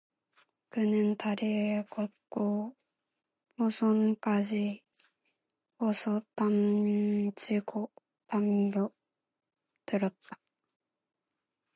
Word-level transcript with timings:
그는 0.69 1.15
다리를 1.15 1.85
걷고 1.87 2.75
버선까지 3.55 4.81
벗어 5.77 6.19
던지고 6.35 7.91
덤벼들었다. 8.25 10.39